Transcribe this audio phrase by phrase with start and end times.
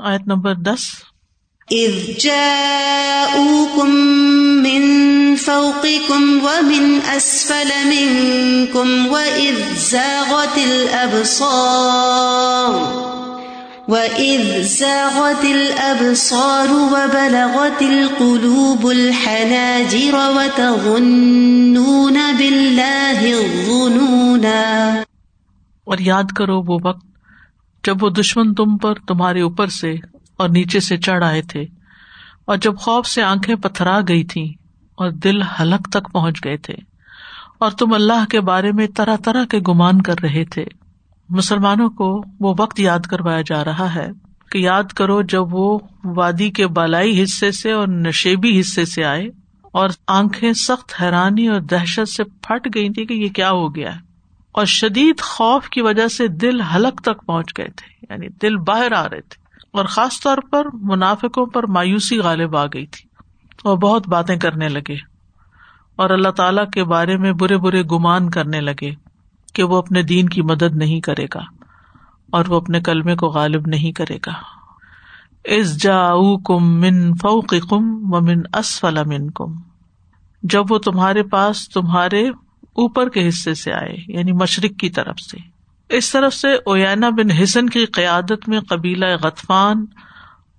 [0.00, 0.82] آیت نمبر دس۔
[1.72, 3.90] إذ جاءوكم
[4.62, 4.82] من
[5.36, 11.94] فوقكم ومن أسفل منكم وإذ زاغت الأبصار
[13.88, 25.02] وإذ زاغت الأبصار وبلغت القلوب الحناجر وتظنون بالله الظنونا
[25.84, 27.13] اور یاد کرو وہ وقت
[27.84, 29.92] جب وہ دشمن تم پر تمہارے اوپر سے
[30.38, 31.64] اور نیچے سے چڑھ آئے تھے،
[32.44, 34.44] اور جب خوف سے آنکھیں پتھرا گئی تھی
[34.98, 36.74] اور دل حلق تک پہنچ گئے تھے،
[37.58, 40.64] اور تم اللہ کے بارے میں طرح طرح کے گمان کر رہے تھے،
[41.28, 44.08] مسلمانوں کو وہ وقت یاد کروایا جا رہا ہے
[44.50, 45.78] کہ یاد کرو جب وہ
[46.16, 49.28] وادی کے بالائی حصے سے اور نشیبی حصے سے آئے
[49.72, 53.90] اور آنکھیں سخت حیرانی اور دہشت سے پھٹ گئی تھی کہ یہ کیا ہو گیا۔
[54.54, 58.92] اور شدید خوف کی وجہ سے دل حلق تک پہنچ گئے تھے یعنی دل باہر
[58.92, 63.08] آ رہے تھے، اور خاص طور پر منافقوں پر مایوسی غالب آ گئی تھی۔
[63.64, 64.96] اور بہت باتیں کرنے لگے،
[65.98, 68.92] اور اللہ تعالی کے بارے میں برے برے گمان کرنے لگے
[69.54, 71.42] کہ وہ اپنے دین کی مدد نہیں کرے گا،
[72.28, 74.32] اور وہ اپنے کلمے کو غالب نہیں کرے گا۔
[75.54, 75.98] اس جا
[76.46, 79.54] کم من فوق کم و من اسفل من کم
[80.42, 82.22] جب وہ تمہارے پاس تمہارے
[82.74, 85.36] اوپر کے حصے سے آئے یعنی مشرق کی طرف سے۔
[85.96, 89.84] اس طرف سے اوینا بن حسن کی قیادت میں قبیلہ غطفان،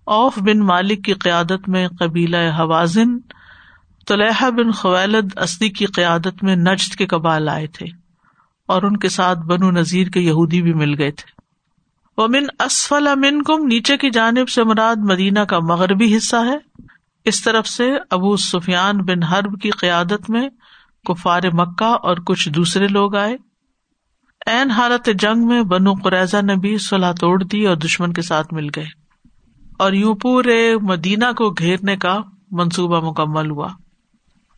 [0.04, 3.18] اوف بن مالک کی قیادت میں قبیلہ حوازن
[4.08, 7.86] طلحہ بن خویلد اسدی کی قیادت میں نجد کے قبال آئے تھے
[8.68, 11.36] اور ان کے ساتھ بنو نذیر کے یہودی بھی مل گئے تھے۔
[12.18, 16.84] وہ من اسفل امن کم نیچے کی جانب سے مراد مدینہ کا مغربی حصہ ہے۔
[17.26, 20.50] اس طرف سے ابو سفیان بن حرب کی قیادت میں
[21.06, 23.38] کفار مکہ اور کچھ دوسرے لوگ آئے۔
[24.46, 28.54] این حالت جنگ میں بنو قریضہ نے بھی صلاح توڑ دی اور دشمن کے ساتھ
[28.54, 28.86] مل گئے۔
[29.80, 32.20] اور یوں پورے مدینہ کو گھیرنے کا
[32.52, 33.68] منصوبہ مکمل ہوا۔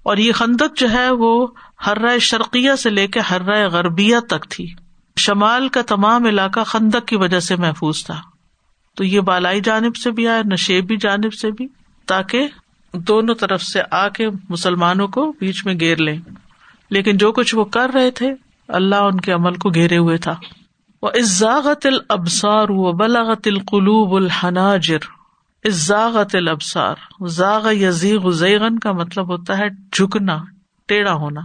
[0.04, 1.48] اور یہ خندق جو ہے وہ
[1.86, 4.74] ہر رائے شرقیہ سے لے کے ہر رائے غربیہ تک تھی۔
[5.18, 8.22] شمال کا تمام علاقہ خندق کی وجہ سے محفوظ تھا۔
[8.96, 11.68] تو یہ بالائی جانب سے بھی آئے نشیبی جانب سے بھی،
[12.08, 12.48] تاکہ
[12.94, 16.18] دونوں طرف سے آ کے مسلمانوں کو بیچ میں گیر لیں۔
[16.90, 18.34] لیکن جو کچھ وہ کر رہے تھے،
[18.68, 20.36] اللہ ان کے عمل کو گھیرے ہوئے تھا۔
[21.02, 24.98] وہ ازاغت البسار و بلاغت القلوب الحناجر۔
[25.64, 26.96] ازاغت البسار
[27.28, 30.38] زاغ یزیغ زیغن کا مطلب ہوتا ہے جھکنا،
[30.88, 31.42] ٹیڑھا ہونا۔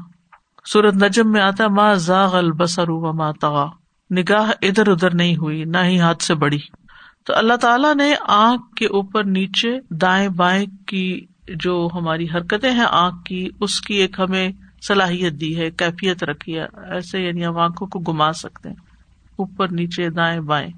[0.64, 3.66] سورت نجم میں آتا ماں زاغ البسر و ماں تغا
[4.10, 6.58] نگاہ ادھر ادھر نہیں ہوئی، نہ ہی ہاتھ سے بڑی
[7.26, 12.84] تو اللہ تعالیٰ نے آنکھ کے اوپر نیچے دائیں بائیں کی جو ہماری حرکتیں ہیں،
[12.90, 14.48] آنکھ کی، اس کی ایک ہمیں
[14.88, 18.76] صلاحیت دی ہے، کیفیت رکھی ہے، ایسے یعنی ہم آنکھوں کو گما سکتے ہیں،
[19.36, 20.68] اوپر، نیچے، دائیں، بائیں۔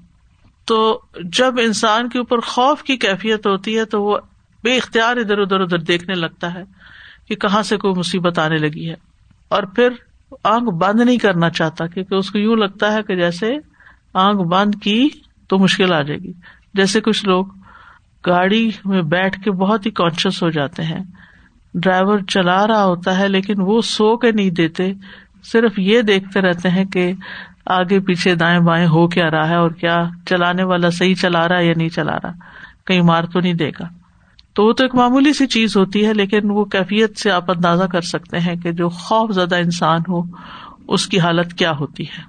[0.65, 4.17] تو جب انسان کے اوپر خوف کی کیفیت ہوتی ہے تو وہ
[4.63, 6.63] بے اختیار ادھر ادھر ادھر دیکھنے لگتا ہے
[7.27, 8.95] کہ کہاں سے کوئی مصیبت آنے لگی ہے۔
[9.49, 9.89] اور پھر
[10.43, 13.53] آنکھ بند نہیں کرنا چاہتا، کیونکہ اس کو یوں لگتا ہے کہ جیسے
[14.13, 15.09] آنکھ بند کی
[15.47, 16.33] تو مشکل آ جائے گی۔
[16.73, 17.45] جیسے کچھ لوگ
[18.25, 21.03] گاڑی میں بیٹھ کے بہت ہی کانشیس ہو جاتے ہیں
[21.83, 24.93] ڈرائیور چلا رہا ہوتا ہے لیکن وہ سو کے نہیں دیتے،
[25.43, 27.13] صرف یہ دیکھتے رہتے ہیں کہ
[27.65, 31.57] آگے پیچھے دائیں بائیں ہو کیا رہا ہے اور کیا چلانے والا صحیح چلا رہا
[31.57, 32.31] ہے یا نہیں چلا رہا،
[32.85, 33.87] کہیں مار تو نہیں دے گا۔
[34.53, 37.83] تو وہ تو ایک معمولی سی چیز ہوتی ہے، لیکن وہ کیفیت سے آپ اندازہ
[37.83, 40.21] کر سکتے ہیں کہ جو خوف زدہ انسان ہو،
[40.87, 42.21] اس کی حالت کیا ہوتی ہے۔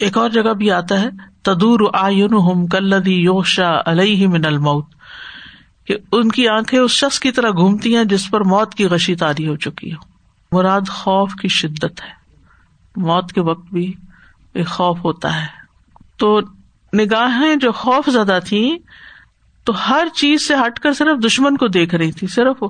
[0.00, 1.08] ایک اور جگہ بھی آتا ہے،
[1.42, 4.95] تدور آئین کلدی یوشا علیہ من الموت۔
[5.86, 9.14] کہ ان کی آنکھیں اس شخص کی طرح گھومتی ہیں جس پر موت کی غشی
[9.14, 10.16] تاری ہو چکی ہو۔
[10.56, 12.10] مراد خوف کی شدت ہے۔
[12.96, 13.92] موت کے وقت بھی
[14.52, 15.46] ایک خوف ہوتا ہے۔
[16.16, 16.40] تو
[16.94, 18.78] نگاہیں جو خوف زدہ تھی
[19.64, 22.64] تو ہر چیز سے ہٹ کر صرف دشمن کو دیکھ رہی تھی صرف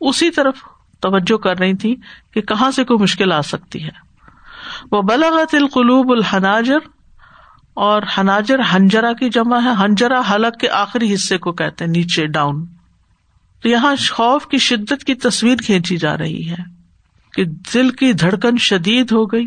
[0.00, 0.54] اسی طرف
[1.00, 1.96] توجہ کر رہی تھی
[2.30, 4.10] کہ کہاں سے کوئی مشکل آ سکتی ہے۔
[4.92, 6.78] وہ بلاغت القلوب الحناجر
[7.74, 12.26] اور حناجر ہنجرا کی جمع ہے۔ ہنجرا حلق کے آخری حصے کو کہتے ہیں، نیچے
[12.26, 12.66] ڈاؤن۔
[13.62, 16.56] تو یہاں خوف کی شدت کی تصویر کھینچی جا رہی ہے
[17.32, 17.44] کہ
[17.74, 19.46] دل کی دھڑکن شدید ہو گئی،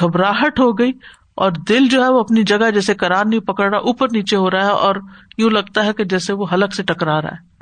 [0.00, 0.92] گھبراہٹ ہو گئی
[1.34, 4.50] اور دل جو ہے وہ اپنی جگہ جیسے کرار نہیں پکڑ رہا، اوپر نیچے ہو
[4.50, 4.96] رہا ہے اور
[5.38, 7.54] یوں لگتا ہے کہ جیسے وہ حلق سے ٹکرا رہا ہے۔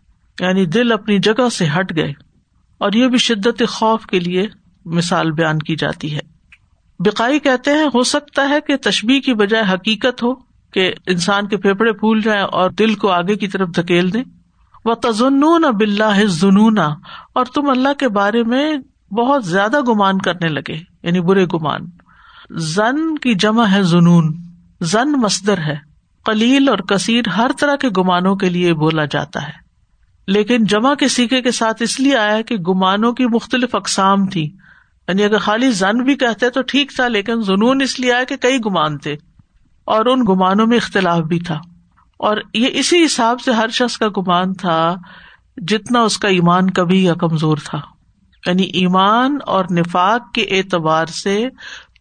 [0.44, 2.12] یعنی دل اپنی جگہ سے ہٹ گئے۔
[2.78, 4.46] اور یہ بھی شدت خوف کے لیے
[4.84, 6.31] مثال بیان کی جاتی ہے۔
[7.04, 10.34] بکائی کہتے ہیں، ہو سکتا ہے کہ تشبی کی بجائے حقیقت ہو
[10.72, 14.24] کہ انسان کے پھیپڑے پھول جائیں اور دل کو آگے کی طرف دھکیل دیں۔
[14.84, 15.40] وہ تزن
[15.78, 16.78] بلّہ زنون
[17.34, 18.76] اور تم اللہ کے بارے میں
[19.14, 21.80] بہت زیادہ گمان کرنے لگے یعنی برے گمان۔
[22.50, 24.42] زن کی جمع ہے زنون،
[24.80, 25.76] زن مصدر ہے۔
[26.24, 29.52] کلیل اور کثیر ہر طرح کے گمانوں کے لیے بولا جاتا ہے۔
[30.26, 34.50] لیکن جمع کے سیکھے کے ساتھ اس لیے آیا کہ گمانوں کی مختلف اقسام تھی
[35.12, 38.36] یعنی اگر خالی زن بھی کہتے تو ٹھیک تھا، لیکن جنون اس لیے آیا کہ
[38.36, 39.12] کئی گمان تھے
[39.84, 41.60] اور ان گمانوں میں اختلاف بھی تھا۔
[42.18, 44.94] اور یہ اسی حساب سے ہر شخص کا گمان تھا
[45.56, 47.80] جتنا اس کا ایمان کبھی یا کمزور تھا۔
[48.46, 51.48] یعنی ایمان اور نفاق کے اعتبار سے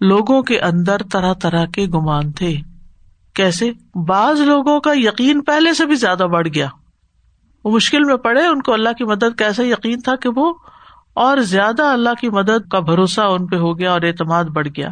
[0.01, 2.55] لوگوں کے اندر طرح طرح کے گمان تھے۔
[3.35, 3.71] کیسے؟
[4.07, 6.67] بعض لوگوں کا یقین پہلے سے بھی زیادہ بڑھ گیا۔
[7.65, 10.53] وہ مشکل میں پڑے، ان کو اللہ کی مدد کیسا یقین تھا کہ وہ
[11.13, 14.89] اور زیادہ اللہ کی مدد کا بھروسہ ان پہ ہو گیا اور اعتماد بڑھ گیا۔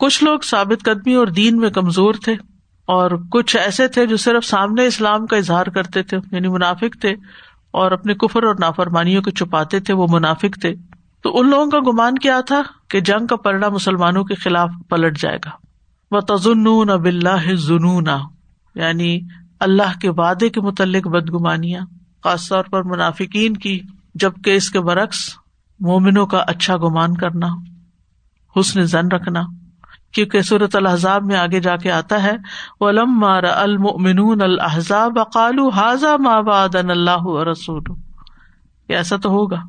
[0.00, 2.32] کچھ لوگ ثابت قدمی اور دین میں کمزور تھے
[2.88, 7.14] اور کچھ ایسے تھے جو صرف سامنے اسلام کا اظہار کرتے تھے یعنی منافق تھے،
[7.70, 10.74] اور اپنے کفر اور نافرمانیوں کو چھپاتے تھے، وہ منافق تھے۔
[11.24, 15.18] تو ان لوگوں کا گمان کیا تھا کہ جنگ کا پلڑا مسلمانوں کے خلاف پلٹ
[15.18, 15.50] جائے گا۔
[16.10, 18.08] وہ تزن اب اللہ جنون
[18.74, 19.20] یعنی
[19.60, 21.80] اللہ کے وعدے کے متعلق بدگمانیاں،
[22.24, 23.80] خاص طور پر منافقین کی۔
[24.14, 25.18] جبکہ اس کے برعکس
[25.80, 27.46] مومنوں کا اچھا گمان کرنا،
[28.56, 29.42] حسن زن رکھنا،
[30.12, 32.32] کیونکہ صورت الحضاب میں آگے جا کے آتا ہے
[32.80, 37.82] المؤمنون الحضاب قالو حاضا ما اللہ رسول
[38.88, 39.60] ایسا تو ہوگا۔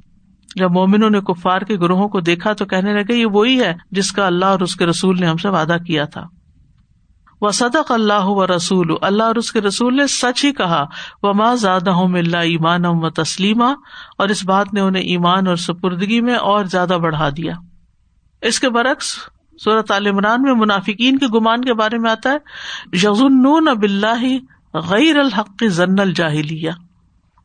[0.56, 4.12] جب مومنوں نے کفار کے گروہوں کو دیکھا تو کہنے لگے، یہ وہی ہے جس
[4.12, 6.24] کا اللہ اور اس کے رسول نے ہم سے وعدہ کیا تھا۔
[7.42, 10.86] وہ صدق اللہ و رسول، اللہ اور اس کے رسول نے سچ ہی کہا
[11.24, 13.74] وہ ماں زیادہ اللہ ایمان و تسلیمہ
[14.18, 17.54] اور اس بات نے انہیں ایمان اور سپردگی میں اور زیادہ بڑھا دیا۔
[18.42, 19.16] اس کے برعکس
[19.64, 22.38] صورت عمران میں منافقین کے گمان کے بارے میں آتا ہے
[22.94, 24.24] یزن اب اللہ
[24.74, 26.72] غیر الحق ضن الجاہلیہ۔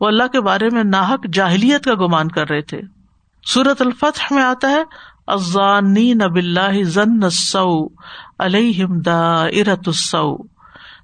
[0.01, 2.81] وہ اللہ کے بارے میں ناحک جاہلیت کا گمان کر رہے تھے۔
[3.47, 4.83] سورت الفتح میں آتا ہے
[5.27, 7.87] ازانی نب اللہ ضن سو
[8.39, 10.37] علیہم دا ارت السو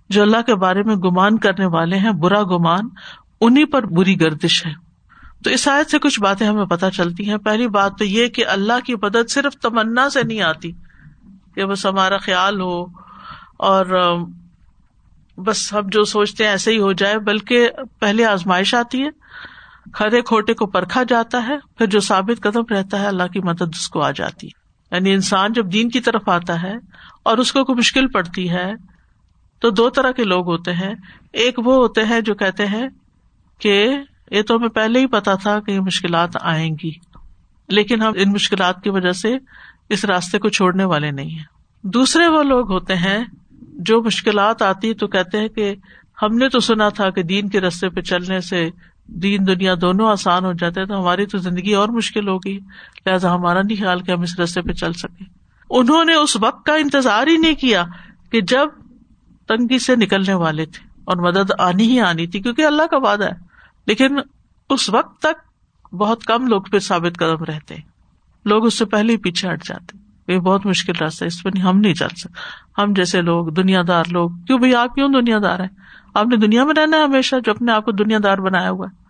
[0.08, 2.88] جو اللہ کے بارے میں گمان کرنے والے ہیں، برا گمان
[3.40, 4.72] انہیں پر بری گردش ہے۔
[5.44, 8.46] تو اس آیت سے کچھ باتیں ہمیں پتہ چلتی ہیں۔ پہلی بات تو یہ کہ
[8.46, 10.72] اللہ کی مدد صرف تمنا سے نہیں آتی،
[11.54, 12.84] کہ بس ہمارا خیال ہو
[13.56, 14.16] اور
[15.38, 17.68] بس ہم جو سوچتے ہیں ایسے ہی ہو جائے، بلکہ
[18.00, 19.08] پہلے آزمائش آتی ہے۔
[19.92, 23.62] کھڑے کھوٹے کو پرکھا جاتا ہے، پھر جو ثابت قدم رہتا ہے، اللہ کی مدد
[23.62, 24.61] اس کو آ جاتی ہے۔
[24.92, 26.74] یعنی انسان جب دین کی طرف آتا ہے
[27.22, 28.72] اور اس کو کوئی مشکل پڑتی ہے،
[29.62, 30.94] تو دو طرح کے لوگ ہوتے ہیں۔
[31.32, 32.88] ایک وہ ہوتے ہیں جو کہتے ہیں
[33.60, 33.94] کہ
[34.30, 36.90] یہ تو ہمیں پہلے ہی پتا تھا کہ یہ مشکلات آئیں گی،
[37.68, 39.36] لیکن ہم ان مشکلات کی وجہ سے
[39.88, 41.44] اس راستے کو چھوڑنے والے نہیں ہیں۔
[41.84, 43.24] دوسرے وہ لوگ ہوتے ہیں
[43.78, 45.74] جو مشکلات آتی تو کہتے ہیں کہ
[46.22, 48.70] ہم نے تو سنا تھا کہ دین کے رستے پہ چلنے سے
[49.14, 52.58] دین دنیا دونوں آسان ہو جاتے تو ہماری تو زندگی اور مشکل ہوگی،
[53.06, 55.24] لہٰذا ہمارا نہیں خیال کہ ہم اس رستے پہ چل سکے
[55.70, 57.84] انہوں نے اس وقت کا انتظار ہی نہیں کیا
[58.32, 58.68] کہ جب
[59.48, 63.24] تنگی سے نکلنے والے تھے اور مدد آنی ہی آنی تھی، کیونکہ اللہ کا وعدہ
[63.24, 63.52] ہے۔
[63.86, 64.16] لیکن
[64.70, 67.74] اس وقت تک بہت کم لوگ پھر ثابت قدم رہتے۔
[68.44, 69.98] لوگ اس سے پہلے ہی پیچھے ہٹ جاتے۔
[70.32, 72.32] یہ بہت مشکل راستہ اس پہ ہم نہیں چل سکتے۔
[72.82, 75.68] ہم جیسے لوگ دنیا دار لوگ، کیوں بھائی آپ کیوں دنیا دار ہیں؟
[76.14, 78.86] آپ نے دنیا میں رہنا ہے ہمیشہ جو اپنے آپ کو دنیا دار بنایا ہوا
[78.86, 79.01] ہے۔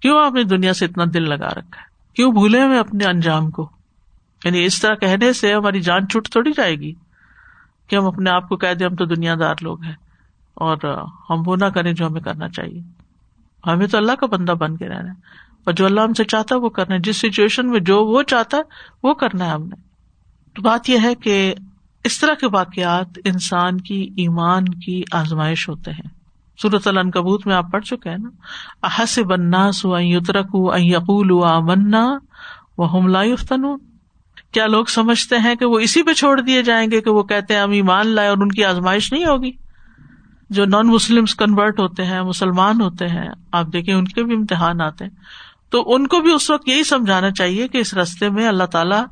[0.00, 3.50] کیوں آپ نے دنیا سے اتنا دل لگا رکھا ہے؟ کیوں بھولے ہوئے اپنے انجام
[3.50, 3.70] کو؟
[4.44, 6.92] یعنی اس طرح کہنے سے ہماری جان چھٹ تھوڑی جائے گی
[7.86, 9.94] کہ ہم اپنے آپ کو کہہ دیں ہم تو دنیا دار لوگ ہیں
[10.54, 10.76] اور
[11.30, 12.80] ہم وہ نہ کریں جو ہمیں کرنا چاہیے۔
[13.66, 16.54] ہمیں تو اللہ کا بندہ بن کے رہنا ہے۔ اور جو اللہ ہم سے چاہتا
[16.54, 18.62] ہے وہ کرنا ہے۔ جس سچویشن میں جو وہ چاہتا ہے
[19.02, 19.76] وہ کرنا ہے ہم نے۔
[20.54, 21.54] تو بات یہ ہے کہ
[22.04, 26.19] اس طرح کے واقعات انسان کی ایمان کی آزمائش ہوتے ہیں۔
[26.62, 28.28] سورت العنکبوت میں آپ پڑھ چکے ہیں نا؟
[28.82, 29.98] احس بننا سو
[30.78, 31.30] یقول
[31.62, 32.18] منا
[32.78, 33.62] وہ ہم لافتن
[34.52, 37.54] کیا لوگ سمجھتے ہیں کہ وہ اسی پہ چھوڑ دیے جائیں گے کہ وہ کہتے
[37.54, 39.50] ہیں ہم ایمان لائے اور ان کی آزمائش نہیں ہوگی؟
[40.50, 44.80] جو نان مسلم کنورٹ ہوتے ہیں، مسلمان ہوتے ہیں، آپ دیکھیں ان کے بھی امتحان
[44.80, 45.10] آتے ہیں۔
[45.70, 49.04] تو ان کو بھی اس وقت یہی سمجھانا چاہیے کہ اس رستے میں اللہ تعالیٰ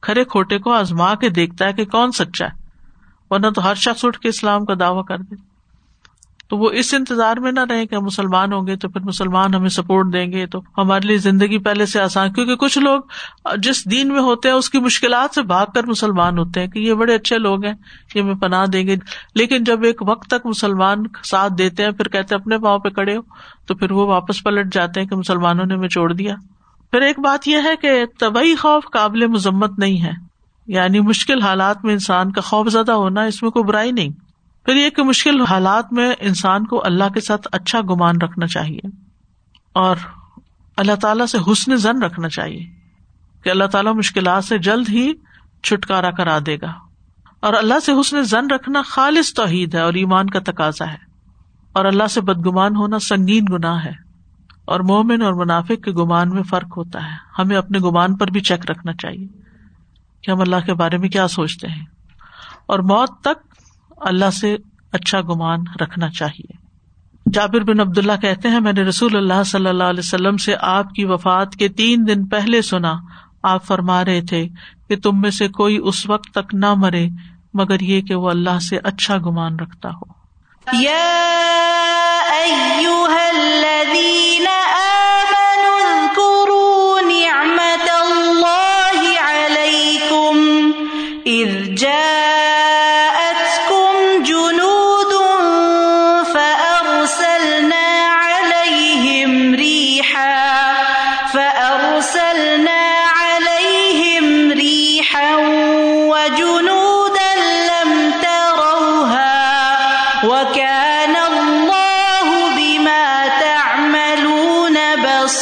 [0.00, 2.64] کھڑے کھوٹے کو آزما کے دیکھتا ہے کہ کون سچا ہے۔
[3.30, 5.53] ورنہ تو ہر شخص اٹھ کے اسلام کا دعوی کر دے
[6.48, 9.54] تو وہ اس انتظار میں نہ رہے کہ ہم مسلمان ہوں گے تو پھر مسلمان
[9.54, 13.00] ہمیں سپورٹ دیں گے تو ہمارے لیے زندگی پہلے سے آسان کیونکہ کچھ لوگ
[13.56, 16.78] جس دین میں ہوتے ہیں، اس کی مشکلات سے بھاگ کر مسلمان ہوتے ہیں کہ
[16.78, 17.74] یہ بڑے اچھے لوگ ہیں،
[18.14, 18.96] یہ ہمیں پناہ دیں گے۔
[19.34, 23.16] لیکن جب ایک وقت تک مسلمان ساتھ دیتے ہیں، پھر کہتے اپنے پاؤں پہ کڑے
[23.16, 23.20] ہو،
[23.66, 26.34] تو پھر وہ واپس پلٹ جاتے ہیں کہ مسلمانوں نے ہمیں چھوڑ دیا۔
[26.90, 30.12] پھر ایک بات یہ ہے کہ طبی خوف قابل مذمت نہیں ہے۔
[30.66, 34.23] یعنی مشکل حالات میں انسان کا خوف زدہ ہونا اس میں کوئی برائی نہیں۔
[34.64, 38.80] پھر یہ کہ مشکل حالات میں انسان کو اللہ کے ساتھ اچھا گمان رکھنا چاہیے
[39.72, 39.96] اور
[40.76, 42.66] اللہ تعالیٰ سے حسن زن رکھنا چاہیے
[43.44, 45.12] کہ اللہ تعالیٰ مشکلات سے جلد ہی
[45.62, 46.72] چھٹکارا کرا دے گا۔
[47.40, 50.96] اور اللہ سے حسن زن رکھنا خالص توحید ہے اور ایمان کا تقاضا ہے۔
[51.72, 53.92] اور اللہ سے بدگمان ہونا سنگین گناہ ہے۔
[54.64, 58.40] اور مومن اور منافق کے گمان میں فرق ہوتا ہے۔ ہمیں اپنے گمان پر بھی
[58.40, 59.26] چیک رکھنا چاہیے
[60.22, 61.84] کہ ہم اللہ کے بارے میں کیا سوچتے ہیں۔
[62.66, 63.53] اور موت تک
[63.96, 64.56] اللہ سے
[64.92, 66.64] اچھا گمان رکھنا چاہیے۔
[67.32, 70.54] جابر بن عبد اللہ کہتے ہیں، میں نے رسول اللہ صلی اللہ علیہ وسلم سے
[70.60, 72.94] آپ کی وفات کے تین دن پہلے سنا۔
[73.42, 74.48] آپ فرما رہے تھے
[74.88, 77.08] کہ تم میں سے کوئی اس وقت تک نہ مرے،
[77.54, 80.04] مگر یہ کہ وہ اللہ سے اچھا گمان رکھتا ہو۔